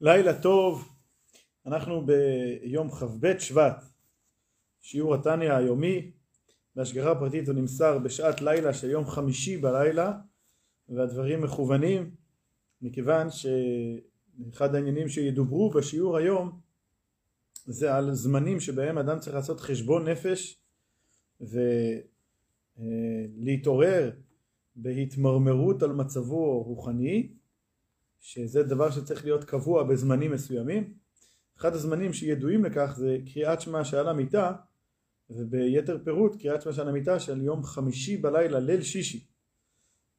[0.00, 0.88] לילה טוב,
[1.66, 3.84] אנחנו ביום כ"ב שבט,
[4.80, 6.10] שיעור התניא היומי,
[6.76, 10.12] בהשגחה פרטית הוא נמסר בשעת לילה של יום חמישי בלילה
[10.88, 12.10] והדברים מכוונים
[12.82, 16.60] מכיוון שאחד העניינים שידוברו בשיעור היום
[17.64, 20.62] זה על זמנים שבהם אדם צריך לעשות חשבון נפש
[22.78, 24.10] ולהתעורר
[24.76, 27.37] בהתמרמרות על מצבו הרוחני
[28.20, 30.94] שזה דבר שצריך להיות קבוע בזמנים מסוימים.
[31.58, 34.52] אחד הזמנים שידועים לכך זה קריאת שמע שעל המיטה
[35.30, 39.26] וביתר פירוט קריאת שמע שעל המיטה של יום חמישי בלילה, ליל שישי.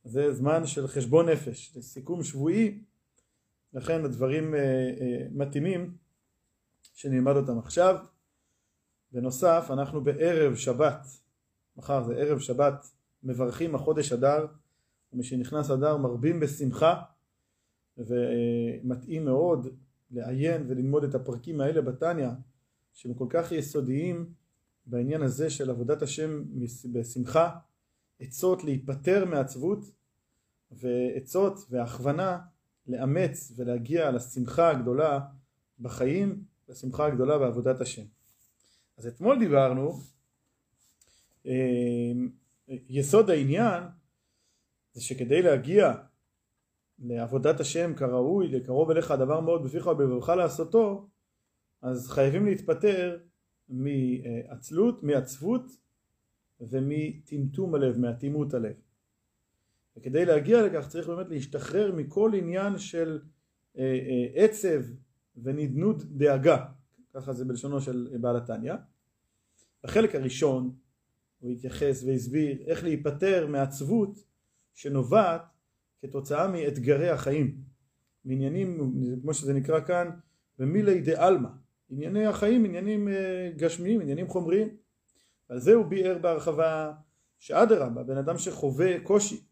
[0.03, 2.83] זה זמן של חשבון נפש, זה סיכום שבועי,
[3.73, 5.97] לכן הדברים אה, אה, מתאימים
[6.93, 7.95] שנלמד אותם עכשיו.
[9.11, 11.07] בנוסף אנחנו בערב שבת,
[11.77, 12.85] מחר זה ערב שבת,
[13.23, 14.45] מברכים החודש אדר,
[15.13, 17.01] ומשנכנס אדר מרבים בשמחה
[17.99, 19.67] ומתאים מאוד
[20.11, 22.29] לעיין וללמוד את הפרקים האלה בתניא
[22.93, 24.33] שהם כל כך יסודיים
[24.85, 26.43] בעניין הזה של עבודת השם
[26.91, 27.49] בשמחה,
[28.19, 29.79] עצות להיפטר מעצבות
[30.71, 32.39] ועצות והכוונה
[32.87, 35.19] לאמץ ולהגיע לשמחה הגדולה
[35.79, 38.03] בחיים, לשמחה הגדולה בעבודת השם.
[38.97, 39.99] אז אתמול דיברנו,
[41.45, 42.11] אה,
[42.67, 43.83] יסוד העניין
[44.93, 45.93] זה שכדי להגיע
[47.01, 51.07] לעבודת השם כראוי, לקרוב אליך הדבר מאוד בפיך ובבבך לעשותו,
[51.81, 53.17] אז חייבים להתפטר
[53.69, 55.63] מעצלות, מעצבות
[56.61, 58.75] ומטמטום הלב, מאטימות הלב.
[59.97, 63.21] וכדי להגיע לכך צריך באמת להשתחרר מכל עניין של
[63.77, 64.81] אה, אה, עצב
[65.43, 66.65] ונדנות דאגה,
[67.13, 68.73] ככה זה בלשונו של בעל התניא.
[69.83, 70.75] בחלק הראשון
[71.39, 74.19] הוא התייחס והסביר איך להיפטר מעצבות
[74.73, 75.41] שנובעת
[76.01, 77.55] כתוצאה מאתגרי החיים,
[78.25, 80.09] מעניינים, כמו שזה נקרא כאן,
[80.59, 81.49] במילי דה עלמא,
[81.89, 84.69] ענייני החיים, עניינים אה, גשמיים, עניינים חומריים.
[85.49, 86.91] על זה הוא ביאר בהרחבה
[87.39, 89.43] שאדרבה, בן אדם שחווה קושי,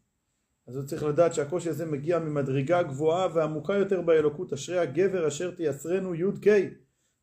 [0.66, 5.50] אז הוא צריך לדעת שהקושי הזה מגיע ממדרגה גבוהה ועמוקה יותר באלוקות, אשרי הגבר אשר
[5.50, 6.46] תייסרנו י"ק,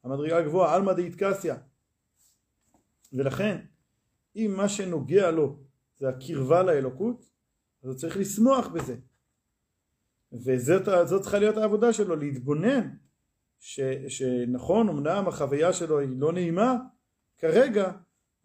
[0.04, 1.56] המדרגה הגבוהה, עלמא דאיטקסיה.
[3.14, 3.58] ולכן,
[4.36, 5.60] אם מה שנוגע לו
[5.98, 7.26] זה הקרבה לאלוקות,
[7.84, 8.96] אז הוא צריך לשמוח בזה.
[10.34, 12.90] וזאת צריכה להיות העבודה שלו, להתבונן
[13.60, 16.78] ש, שנכון, אמנם החוויה שלו היא לא נעימה
[17.38, 17.92] כרגע,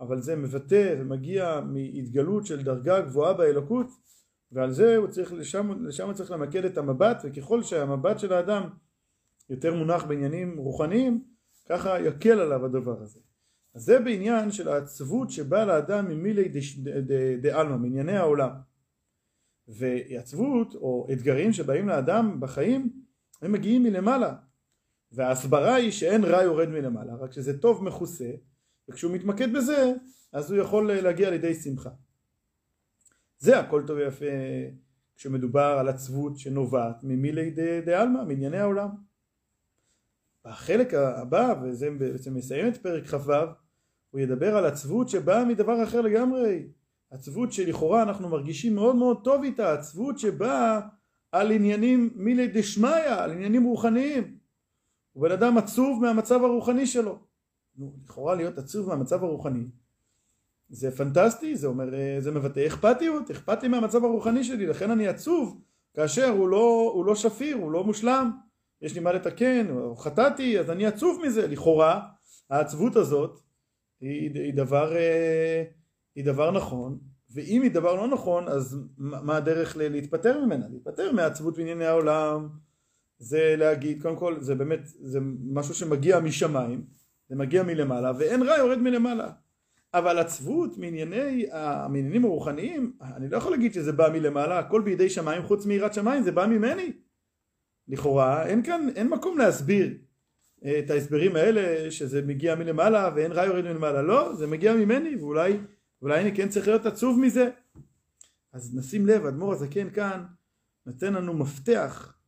[0.01, 3.87] אבל זה מבטא ומגיע מהתגלות של דרגה גבוהה באלוקות,
[4.53, 8.63] ועל זה הוא צריך, לשם, לשם צריך למקד את המבט, וככל שהמבט של האדם
[9.51, 11.25] יותר מונח בעניינים רוחניים,
[11.69, 13.21] ככה יקל עליו הדבר הזה.
[13.75, 16.53] אז זה בעניין של העצבות שבאה לאדם ממילי
[17.41, 18.51] דעלמא, מענייני העולם.
[19.71, 23.03] ועצבות או אתגרים שבאים לאדם בחיים
[23.43, 24.35] הם מגיעים מלמעלה.
[25.13, 28.31] וההסברה היא שאין רע יורד מלמעלה רק שזה טוב מכוסה
[28.89, 29.93] וכשהוא מתמקד בזה
[30.33, 31.91] אז הוא יכול להגיע לידי שמחה.
[33.39, 34.25] זה הכל טוב ויפה
[35.17, 37.51] כשמדובר על עצבות שנובעת ממילי
[37.85, 38.89] דה עלמא, מענייני העולם.
[40.45, 43.33] בחלק הבא וזה בעצם מסיים את פרק כ"ו
[44.11, 46.69] הוא ידבר על עצבות שבאה מדבר אחר לגמרי
[47.11, 50.81] עצבות שלכאורה אנחנו מרגישים מאוד מאוד טוב איתה, עצבות שבאה
[51.33, 54.39] על עניינים מילי דשמיא, על עניינים רוחניים.
[55.13, 57.19] הוא בן אדם עצוב מהמצב הרוחני שלו.
[57.77, 59.65] נו, לכאורה להיות עצוב מהמצב הרוחני
[60.71, 61.89] זה פנטסטי, זה אומר,
[62.19, 65.61] זה מבטא אכפתיות, אכפת לי מהמצב הרוחני שלי, לכן אני עצוב
[65.95, 68.31] כאשר הוא לא, הוא לא שפיר, הוא לא מושלם,
[68.83, 71.47] יש לי מה לתקן, או חטאתי, אז אני עצוב מזה.
[71.47, 72.01] לכאורה
[72.51, 73.39] העצבות הזאת
[74.01, 75.65] היא, היא דבר אה,
[76.15, 76.99] היא דבר נכון,
[77.31, 80.69] ואם היא דבר לא נכון, אז מה הדרך להיפטר ממנה?
[80.69, 82.49] להיפטר מעצבות בענייני העולם,
[83.19, 85.19] זה להגיד, קודם כל, זה באמת, זה
[85.53, 86.85] משהו שמגיע משמיים,
[87.29, 89.31] זה מגיע מלמעלה, ואין רע יורד מלמעלה.
[89.95, 91.47] אבל עצבות מענייני,
[91.89, 96.23] מעניינים הרוחניים, אני לא יכול להגיד שזה בא מלמעלה, הכל בידי שמיים חוץ מיראת שמיים,
[96.23, 96.93] זה בא ממני.
[97.89, 99.95] לכאורה, אין כאן, אין מקום להסביר
[100.65, 104.03] אה, את ההסברים האלה, שזה מגיע מלמעלה ואין רע יורד מלמעלה.
[104.03, 105.59] לא, זה מגיע ממני, ואולי
[106.03, 107.51] אולי אני כן צריך להיות עצוב מזה.
[108.53, 110.25] אז נשים לב, אדמו"ר הזקן כאן
[110.87, 112.19] נותן לנו מפתח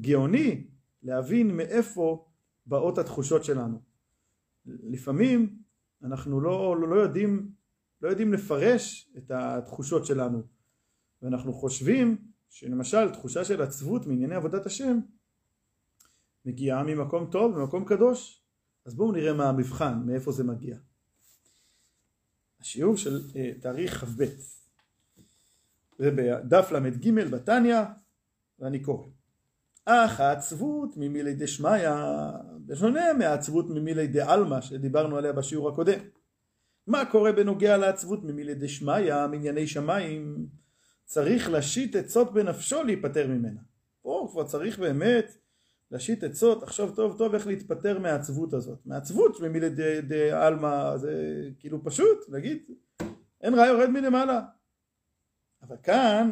[0.00, 0.66] גאוני
[1.02, 2.28] להבין מאיפה
[2.66, 3.80] באות התחושות שלנו.
[4.66, 5.58] לפעמים
[6.02, 7.50] אנחנו לא, לא, לא, יודעים,
[8.02, 10.42] לא יודעים לפרש את התחושות שלנו
[11.22, 12.16] ואנחנו חושבים
[12.48, 14.98] שלמשל תחושה של עצבות מענייני עבודת השם
[16.44, 18.44] מגיעה ממקום טוב, ממקום קדוש
[18.84, 20.76] אז בואו נראה מה המבחן, מאיפה זה מגיע.
[22.60, 24.24] השיעור של אה, תאריך כ"ב
[25.98, 27.80] זה בדף ל"ג בתניא
[28.58, 29.06] ואני קורא
[29.90, 31.90] אך העצבות ממילי דשמיא,
[32.66, 35.98] בשונה מהעצבות ממילי דעלמא שדיברנו עליה בשיעור הקודם.
[36.86, 40.46] מה קורה בנוגע לעצבות ממילי דשמיא, מענייני שמיים?
[41.04, 43.60] צריך להשית עצות בנפשו להיפטר ממנה.
[44.02, 45.36] פה כבר צריך באמת
[45.90, 48.78] להשית עצות, לחשוב טוב טוב איך להתפטר מהעצבות הזאת.
[48.86, 49.68] מהעצבות ממילי
[50.02, 52.62] דעלמא זה כאילו פשוט, להגיד,
[53.40, 54.40] אין רע יורד מלמעלה.
[55.62, 56.30] אבל כאן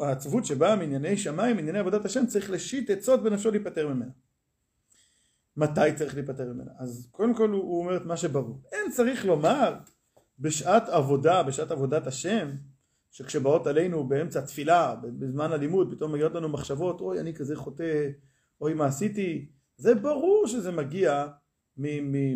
[0.00, 4.10] העצבות שבאה מענייני שמיים, מענייני עבודת השם, צריך להשית עצות בנפשו להיפטר ממנה.
[5.56, 6.70] מתי צריך להיפטר ממנה?
[6.78, 8.62] אז קודם כל הוא, הוא אומר את מה שברור.
[8.72, 9.74] אין צריך לומר
[10.38, 12.50] בשעת עבודה, בשעת עבודת השם,
[13.10, 18.08] שכשבאות עלינו באמצע תפילה, בזמן הלימוד, פתאום מגיעות לנו מחשבות, אוי אני כזה חוטא,
[18.62, 21.26] אוי מה עשיתי, זה ברור שזה מגיע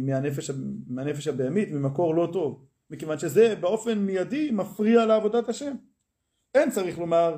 [0.01, 0.51] מהנפש,
[0.87, 5.75] מהנפש הבהמית, ממקור לא טוב, מכיוון שזה באופן מיידי מפריע לעבודת השם.
[6.55, 7.37] אין צריך לומר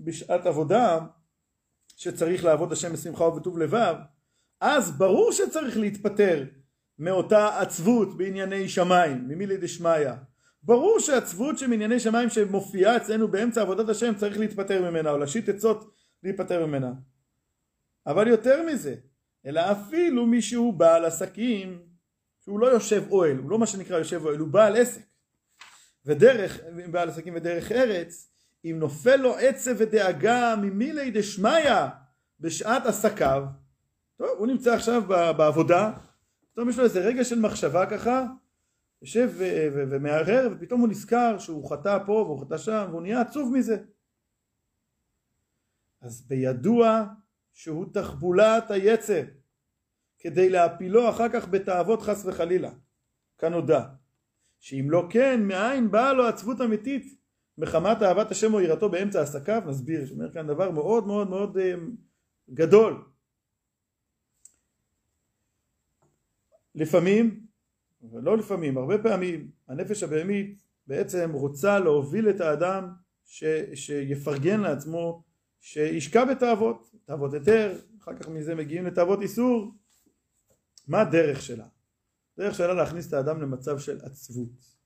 [0.00, 0.98] בשעת עבודה
[1.96, 3.94] שצריך לעבוד השם בשמחה ובטוב לבב,
[4.60, 6.44] אז ברור שצריך להתפטר
[6.98, 10.10] מאותה עצבות בענייני שמיים, ממילי דשמיא.
[10.62, 15.94] ברור שהעצבות שמענייני שמיים שמופיעה אצלנו באמצע עבודת השם צריך להתפטר ממנה או להשית עצות
[16.22, 16.92] להיפטר ממנה.
[18.06, 18.94] אבל יותר מזה,
[19.46, 21.82] אלא אפילו מי שהוא בעל עסקים,
[22.40, 25.02] שהוא לא יושב אוהל, הוא לא מה שנקרא יושב אוהל, הוא בעל עסק.
[26.06, 26.60] ודרך,
[26.90, 28.32] בעל עסקים ודרך ארץ,
[28.64, 31.70] אם נופל לו עצב ודאגה ממילי דשמיא
[32.40, 33.44] בשעת עסקיו,
[34.16, 35.02] טוב, הוא נמצא עכשיו
[35.36, 35.92] בעבודה,
[36.52, 38.26] פתאום יש לו איזה רגע של מחשבה ככה,
[39.02, 39.32] יושב
[39.90, 43.76] ומערער, ופתאום הוא נזכר שהוא חטא פה והוא חטא שם, והוא נהיה עצוב מזה.
[46.00, 47.04] אז בידוע
[47.52, 49.22] שהוא תחבולת היצר,
[50.18, 52.70] כדי להפילו אחר כך בתאוות חס וחלילה,
[53.38, 53.84] כנודע.
[54.60, 57.22] שאם לא כן, מאין באה לו עצבות אמיתית?
[57.58, 61.74] מחמת אהבת השם או יראתו באמצע עסקיו, נסביר, שאומר כאן דבר מאוד מאוד מאוד אה,
[62.50, 63.04] גדול.
[66.74, 67.46] לפעמים,
[68.12, 72.92] ולא לפעמים, הרבה פעמים, הנפש הבהמית בעצם רוצה להוביל את האדם
[73.24, 73.44] ש,
[73.74, 75.24] שיפרגן לעצמו,
[75.62, 79.74] שישקע בתאוות, תאוות היתר, אחר כך מזה מגיעים לתאוות איסור.
[80.88, 81.66] מה הדרך שלה?
[82.36, 84.76] הדרך שלה להכניס את האדם למצב של עצבות.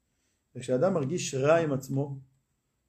[0.54, 2.18] וכשאדם מרגיש רע עם עצמו,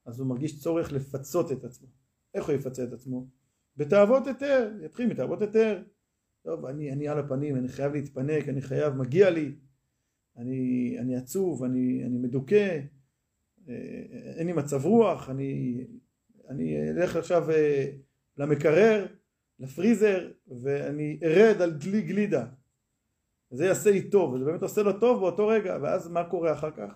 [0.06, 1.88] אז הוא מרגיש צורך לפצות את עצמו.
[2.34, 3.28] איך הוא יפצה את עצמו?
[3.78, 5.83] בתאוות היתר, יתחיל מתאוות היתר.
[6.42, 9.56] טוב, אני, אני על הפנים, אני חייב להתפנק, אני חייב, מגיע לי,
[10.38, 12.80] אני, אני עצוב, אני, אני מדוכא,
[13.69, 13.75] אה,
[14.38, 15.83] אין לי מצב רוח, אני,
[16.49, 17.85] אני אלך עכשיו אה,
[18.38, 19.05] למקרר,
[19.59, 20.27] לפריזר,
[20.61, 22.45] ואני ארד על דלי גלידה.
[23.51, 26.71] זה יעשה לי טוב, וזה באמת עושה לו טוב באותו רגע, ואז מה קורה אחר
[26.71, 26.94] כך?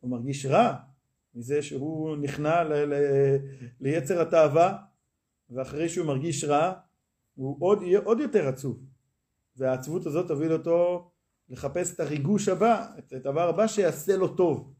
[0.00, 0.74] הוא מרגיש רע,
[1.34, 3.38] מזה שהוא נכנע ל- ל-
[3.80, 4.76] ליצר התאווה
[5.50, 6.72] ואחרי שהוא מרגיש רע
[7.34, 8.80] הוא עוד, יהיה עוד יותר עצוב
[9.56, 11.10] והעצבות הזאת תוביל אותו
[11.48, 14.72] לחפש את הריגוש הבא, את הדבר הבא שיעשה לו טוב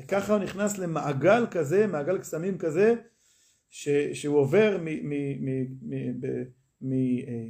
[0.00, 2.94] וככה הוא נכנס למעגל כזה, מעגל קסמים כזה
[3.70, 4.84] ש, שהוא עובר מ...
[4.84, 6.26] מ, מ, מ, ב,
[6.80, 7.48] מ אה,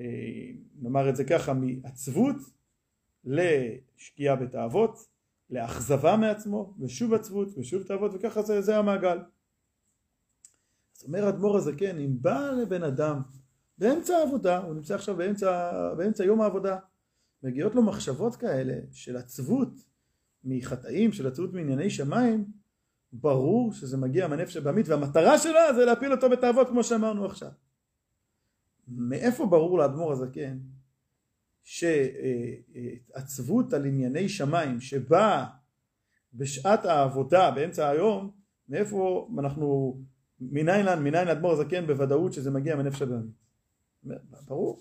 [0.00, 0.50] אה,
[0.82, 2.36] נאמר את זה ככה, מעצבות
[3.24, 5.06] לשקיעה בתאוות
[5.50, 9.18] לאכזבה מעצמו, ושוב עצבות, ושוב תאוות, וככה זה, זה המעגל.
[10.96, 13.22] אז אומר האדמו"ר הזקן, אם בא לבן אדם
[13.78, 16.78] באמצע העבודה, הוא נמצא עכשיו באמצע, באמצע יום העבודה,
[17.42, 19.72] מגיעות לו מחשבות כאלה של עצבות
[20.44, 22.59] מחטאים, של עצבות מענייני שמיים,
[23.12, 27.50] ברור שזה מגיע מהנפש הבעמית, והמטרה שלה זה להפיל אותו בתאוות כמו שאמרנו עכשיו.
[28.88, 30.58] מאיפה ברור לאדמו"ר הזקן
[31.64, 35.46] שעצבות על ענייני שמיים שבאה
[36.34, 38.30] בשעת העבודה באמצע היום
[38.68, 39.98] מאיפה אנחנו
[40.40, 43.40] מניין מניין לאדמו"ר הזקן בוודאות שזה מגיע מנפש הבאמית
[44.46, 44.80] ברור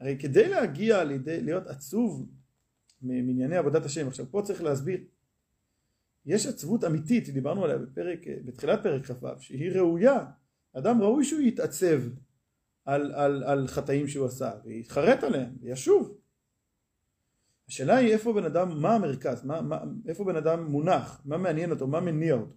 [0.00, 2.26] הרי כדי להגיע לידי, להיות עצוב
[3.02, 5.00] מענייני עבודת השם עכשיו פה צריך להסביר
[6.26, 10.24] יש עצבות אמיתית דיברנו עליה בפרק, בתחילת פרק כ"ו שהיא ראויה.
[10.72, 12.00] אדם ראוי שהוא יתעצב
[12.84, 16.18] על, על, על חטאים שהוא עשה ויתחרט עליהם וישוב.
[17.68, 21.70] השאלה היא איפה בן אדם, מה המרכז, מה, מה, איפה בן אדם מונח, מה מעניין
[21.70, 22.56] אותו, מה מניע אותו?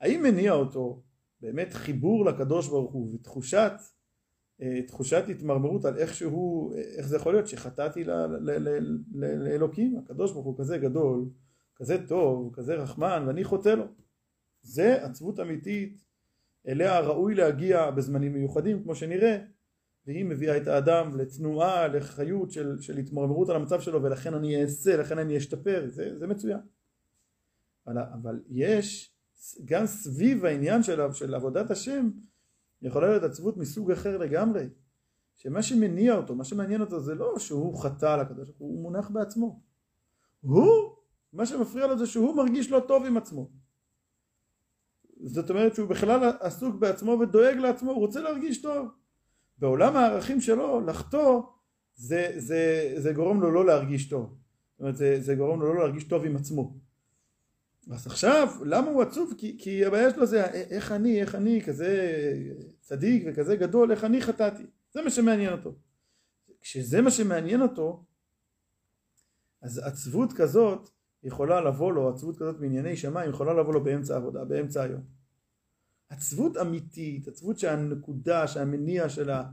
[0.00, 1.02] האם מניע אותו
[1.40, 3.72] באמת חיבור לקדוש ברוך הוא ותחושת
[4.62, 8.04] אה, תחושת התמרמרות על איך שהוא, איך זה יכול להיות שחטאתי
[9.14, 11.24] לאלוקים, הקדוש ברוך הוא כזה גדול,
[11.76, 13.84] כזה טוב, כזה רחמן ואני חוטא לו
[14.62, 16.04] זה עצבות אמיתית
[16.68, 19.38] אליה ראוי להגיע בזמנים מיוחדים כמו שנראה
[20.06, 24.96] והיא מביאה את האדם לתנועה, לחיות של, של התמרמרות על המצב שלו ולכן אני אעשה,
[24.96, 26.58] לכן אני אשתפר, זה, זה מצוין.
[27.86, 29.14] אבל, אבל יש
[29.64, 32.10] גם סביב העניין של, של עבודת השם
[32.82, 34.68] יכולה להיות עצבות מסוג אחר לגמרי,
[35.34, 38.82] שמה שמניע אותו, מה שמעניין אותו זה לא שהוא חטא על הקדוש ברוך הוא, הוא
[38.82, 39.60] מונח בעצמו.
[40.40, 40.96] הוא,
[41.32, 43.50] מה שמפריע לו זה שהוא מרגיש לא טוב עם עצמו.
[45.24, 48.88] זאת אומרת שהוא בכלל עסוק בעצמו ודואג לעצמו, הוא רוצה להרגיש טוב.
[49.58, 51.42] בעולם הערכים שלו, לחטוא,
[51.94, 54.38] זה, זה, זה גורם לו לא להרגיש טוב.
[54.72, 56.76] זאת אומרת, זה, זה גורם לו לא להרגיש טוב עם עצמו.
[57.90, 59.34] אז עכשיו, למה הוא עצוב?
[59.38, 62.32] כי, כי הבעיה שלו זה איך אני, איך אני כזה
[62.80, 64.62] צדיק וכזה גדול, איך אני חטאתי.
[64.92, 65.74] זה מה שמעניין אותו.
[66.60, 68.04] כשזה מה שמעניין אותו,
[69.62, 70.90] אז עצבות כזאת
[71.24, 75.00] יכולה לבוא לו, עצבות כזאת מענייני שמיים יכולה לבוא לו באמצע העבודה, באמצע היום.
[76.08, 79.44] עצבות אמיתית, עצבות שהנקודה, שהמניע שלה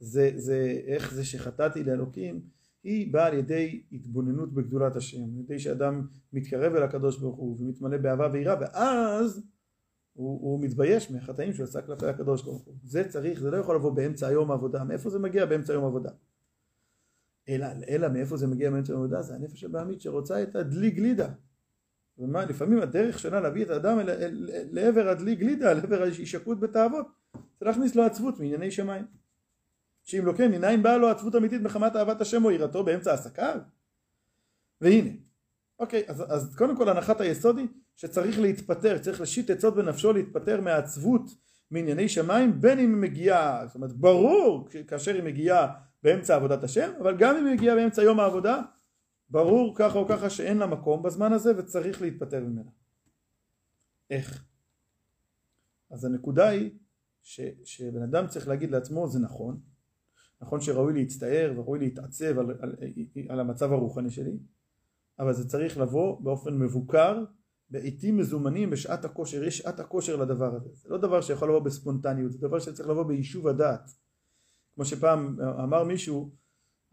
[0.00, 2.40] זה, זה איך זה שחטאתי לאלוקים,
[2.84, 7.56] היא באה על ידי התבוננות בגדולת השם, על ידי שאדם מתקרב אל הקדוש ברוך הוא
[7.60, 9.42] ומתמלא באהבה ויראה ואז
[10.12, 12.74] הוא, הוא מתבייש מהחטאים שהוא עשה כלפי הקדוש ברוך הוא.
[12.84, 14.84] זה צריך, זה לא יכול לבוא באמצע היום העבודה.
[14.84, 16.10] מאיפה זה מגיע באמצע היום העבודה?
[17.48, 19.22] אלא, אלא מאיפה זה מגיע היום העבודה?
[19.22, 21.28] זה הנפש הבעמית שרוצה את הדלי גלידה.
[22.18, 26.60] ומה, לפעמים הדרך שלה להביא את האדם אל, אל, אל, לעבר הדלי גלידה, לעבר ההישקעות
[26.60, 29.04] בתאוות, זה להכניס לו עצבות מענייני שמיים.
[30.04, 33.58] שאם לא כן, מניין באה לו עצבות אמיתית מחמת אהבת השם או יראתו באמצע עסקיו?
[34.80, 35.10] והנה,
[35.78, 40.60] אוקיי, אז, אז קודם כל הנחת היסוד היא שצריך להתפטר, צריך להשית עצות בנפשו להתפטר
[40.60, 41.22] מהעצבות
[41.70, 46.92] מענייני שמיים, בין אם היא מגיעה, זאת אומרת ברור כאשר היא מגיעה באמצע עבודת השם,
[47.00, 48.62] אבל גם אם היא מגיעה באמצע יום העבודה,
[49.30, 52.70] ברור ככה או ככה שאין לה מקום בזמן הזה וצריך להתפטר ממנה.
[54.10, 54.44] איך?
[55.90, 56.70] אז הנקודה היא
[57.22, 59.60] ש, שבן אדם צריך להגיד לעצמו זה נכון,
[60.40, 62.76] נכון שראוי להצטער וראוי להתעצב על, על,
[63.28, 64.38] על המצב הרוחני שלי,
[65.18, 67.24] אבל זה צריך לבוא באופן מבוקר
[67.70, 72.32] בעיתים מזומנים בשעת הכושר, יש שעת הכושר לדבר הזה, זה לא דבר שיכול לבוא בספונטניות,
[72.32, 73.90] זה דבר שצריך לבוא ביישוב הדעת.
[74.78, 76.30] כמו שפעם אמר מישהו,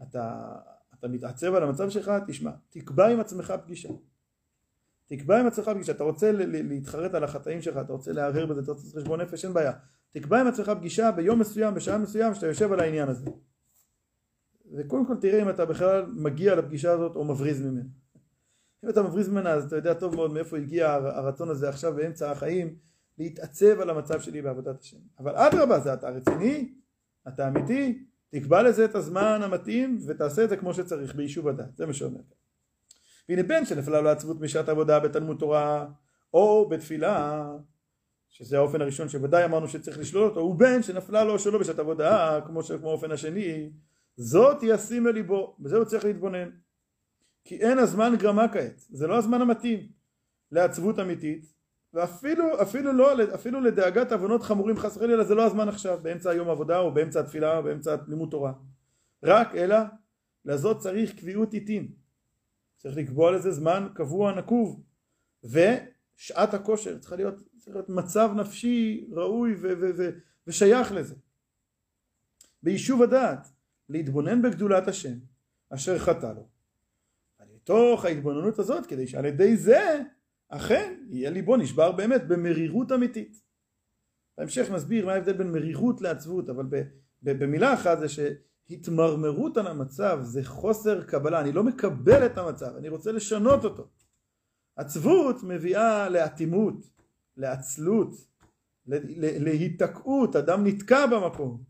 [0.04, 0.56] אתה,
[1.00, 3.90] אתה מתעצב על המצב שלך, תשמע, תקבע עם עצמך פגישה.
[5.06, 8.72] תקבע עם עצמך פגישה, אתה רוצה להתחרט על החטאים שלך, אתה רוצה לערער בזה, אתה
[8.72, 9.72] רוצה לעשות חשבון נפש, אין בעיה.
[10.12, 13.26] תקבע עם עצמך פגישה ביום מסוים, בשעה מסוים, שאתה יושב על העניין הזה.
[14.78, 17.82] וקודם כל תראה אם אתה בכלל מגיע לפגישה הזאת או מבריז ממנה.
[18.84, 22.32] אם אתה מבריז ממנה אז אתה יודע טוב מאוד מאיפה הגיע הרצון הזה עכשיו באמצע
[22.32, 22.76] החיים
[23.18, 24.98] להתעצב על המצב שלי בעבודת השם.
[25.20, 26.74] אבל אדרבה זה אתה רציני,
[27.28, 31.86] אתה אמיתי, תקבע לזה את הזמן המתאים ותעשה את זה כמו שצריך ביישוב הדת, זה
[31.86, 32.22] מה שאומר.
[33.30, 35.88] והנה בן שנפלה לו עצבות משעת עבודה בתלמוד תורה
[36.34, 37.48] או בתפילה
[38.30, 42.40] שזה האופן הראשון שוודאי אמרנו שצריך לשלול אותו, הוא בן שנפלה לו שלא בשעת עבודה
[42.46, 43.72] כמו, האופן השני
[44.18, 46.50] זאת ישים לליבו, בזה הוא צריך להתבונן.
[47.44, 49.88] כי אין הזמן גרמה כעת, זה לא הזמן המתאים
[50.52, 51.55] לעצבות אמיתית
[51.96, 56.50] ואפילו אפילו לא, אפילו לדאגת עוונות חמורים חס וחלילה זה לא הזמן עכשיו באמצע היום
[56.50, 58.54] עבודה או באמצע התפילה או באמצע לימוד תורה.
[59.24, 59.78] רק אלא
[60.46, 61.92] לזאת צריך קביעות עיתים.
[62.78, 64.84] צריך לקבוע לזה זמן קבוע נקוב.
[65.44, 70.10] ושעת הכושר צריכה להיות, צריך להיות מצב נפשי ראוי ו- ו- ו-
[70.48, 71.16] ושייך לזה.
[72.64, 73.48] ביישוב הדעת
[73.90, 75.18] להתבונן בגדולת השם
[75.70, 76.48] אשר חטא לו.
[77.56, 80.02] מתוך ההתבוננות הזאת כדי שעל ידי זה
[80.50, 83.42] אכן יהיה ליבו נשבר באמת במרירות אמיתית.
[84.38, 86.66] בהמשך נסביר מה ההבדל בין מרירות לעצבות אבל
[87.22, 92.90] במילה אחת זה שהתמרמרות על המצב זה חוסר קבלה אני לא מקבל את המצב אני
[92.90, 93.88] רוצה לשנות אותו.
[94.76, 96.90] עצבות מביאה לאטימות
[97.38, 98.16] לעצלות
[98.86, 101.64] להיתקעות אדם נתקע במקום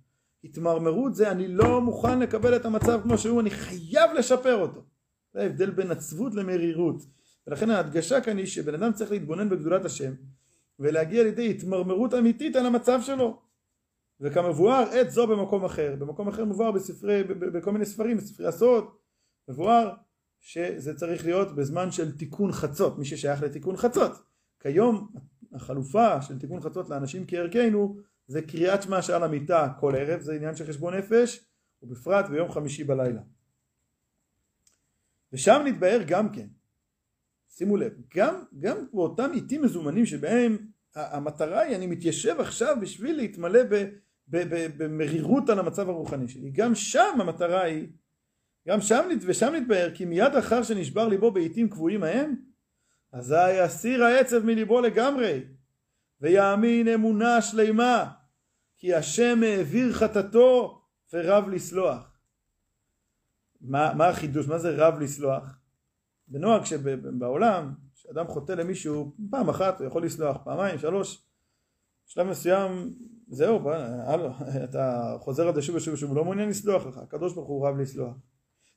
[0.44, 4.86] התמרמרות זה אני לא מוכן לקבל את המצב כמו שהוא אני חייב לשפר אותו
[5.34, 7.03] זה ההבדל בין עצבות למרירות.
[7.48, 10.14] ולכן ההדגשה כאן היא שבן אדם צריך להתבונן בגדולת השם
[10.80, 13.42] ולהגיע לידי התמרמרות אמיתית על המצב שלו.
[14.20, 15.96] וכמבואר עת זו במקום אחר.
[16.00, 18.86] במקום אחר מבואר בספרי, בכל מיני ספרים, בספרי הסוד,
[19.48, 19.94] מבואר
[20.40, 24.12] שזה צריך להיות בזמן של תיקון חצות, מי ששייך לתיקון חצות.
[24.60, 25.12] כיום
[25.54, 30.56] החלופה של תיקון חצות לאנשים כערכנו זה קריאת שמע שעל המיטה כל ערב, זה עניין
[30.56, 31.46] של חשבון נפש,
[31.82, 33.22] ובפרט ביום חמישי בלילה.
[35.34, 36.48] ושם נתבהר גם כן,
[37.58, 40.58] שימו לב, גם, גם באותם עיתים מזומנים שבהם
[40.96, 43.76] המטרה היא אני מתיישב עכשיו בשביל להתמלא ב,
[44.28, 47.88] ב, ב, במרירות על המצב הרוחני שלי, גם שם המטרה היא,
[48.68, 52.36] גם שם, ושם נתבהר כי מיד אחר שנשבר ליבו בעיתים קבועים ההם,
[53.12, 55.44] אזי יסיר העצב מליבו לגמרי,
[56.22, 58.12] ויאמין אמונה שלמה,
[58.78, 60.82] כי השם העביר חטאתו
[61.14, 62.20] ורב לסלוח.
[63.62, 64.48] מה, מה החידוש?
[64.48, 65.65] מה זה רב לסלוח?
[66.27, 71.24] בנוהג שבעולם, כשאדם חוטא למישהו פעם אחת הוא יכול לסלוח, פעמיים, שלוש,
[72.08, 72.89] בשלב מסוים
[73.27, 73.70] זהו,
[74.05, 74.29] הלו,
[74.70, 77.67] אתה חוזר על זה שוב ושוב ושוב, הוא לא מעוניין לסלוח לך, הקדוש ברוך הוא
[77.67, 78.15] רב לסלוח.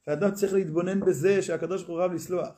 [0.06, 2.48] ואדם צריך להתבונן בזה שהקדוש ברוך הוא רב לסלוח.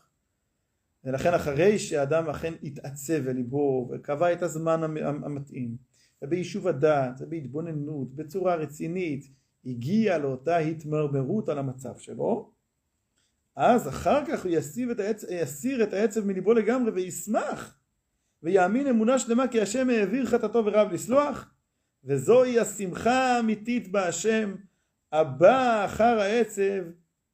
[1.05, 5.77] ולכן אחרי שאדם אכן התעצב בליבו וקבע את הזמן המתאים
[6.23, 9.25] וביישוב הדעת ובהתבוננות בצורה רצינית
[9.65, 12.51] הגיע לאותה התמרמרות על המצב שלו
[13.57, 17.79] אז אחר כך הוא יסיר את, העצב, יסיר את העצב מליבו לגמרי וישמח
[18.43, 21.55] ויאמין אמונה שלמה כי השם העביר חטאתו ורב לסלוח
[22.05, 24.55] וזוהי השמחה האמיתית בהשם.
[25.13, 26.83] הבאה אחר העצב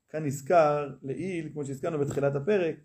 [0.08, 2.76] כנזכר לעיל כמו שהזכרנו בתחילת הפרק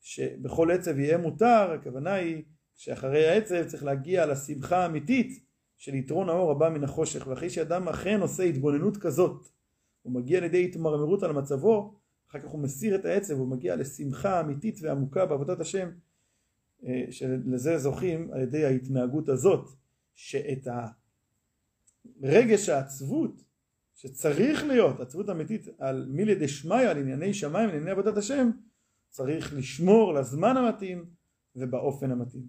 [0.00, 2.42] שבכל עצב יהיה מותר, הכוונה היא
[2.74, 5.44] שאחרי העצב צריך להגיע לשמחה האמיתית
[5.78, 9.48] של יתרון האור הבא מן החושך, ואחרי שאדם אכן עושה התבוננות כזאת,
[10.02, 11.94] הוא מגיע לידי התמרמרות על מצבו,
[12.30, 15.88] אחר כך הוא מסיר את העצב, הוא מגיע לשמחה אמיתית ועמוקה בעבודת השם,
[16.84, 19.68] אה, שלזה זוכים על ידי ההתנהגות הזאת,
[20.14, 20.68] שאת
[22.22, 23.42] הרגש העצבות
[23.94, 28.50] שצריך להיות עצבות אמיתית על מילי דשמיא, על ענייני שמיים, על ענייני עבודת השם,
[29.08, 31.04] צריך לשמור לזמן המתאים
[31.56, 32.46] ובאופן המתאים.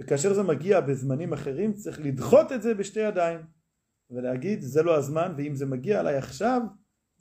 [0.00, 3.40] וכאשר זה מגיע בזמנים אחרים צריך לדחות את זה בשתי ידיים
[4.10, 6.60] ולהגיד זה לא הזמן ואם זה מגיע עליי עכשיו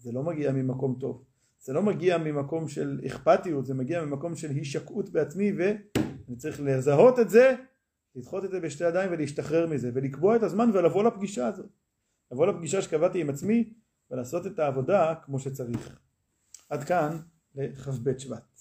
[0.03, 1.23] זה לא מגיע ממקום טוב.
[1.59, 7.19] זה לא מגיע ממקום של אכפתיות זה מגיע ממקום של הישקעות בעצמי ואני צריך לזהות
[7.19, 7.55] את זה
[8.15, 11.69] לדחות את זה בשתי ידיים ולהשתחרר מזה ולקבוע את הזמן ולבוא לפגישה הזאת.
[12.31, 13.73] לבוא לפגישה שקבעתי עם עצמי
[14.11, 15.99] ולעשות את העבודה כמו שצריך.
[16.69, 17.17] עד כאן
[17.55, 18.59] לכ"ב שבט